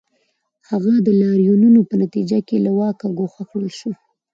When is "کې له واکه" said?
2.47-3.05